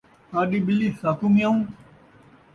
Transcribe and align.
ساݙی 0.29 0.59
ٻلی 0.65 0.89
ساکوں 1.01 1.29
میاؤں 1.35 1.59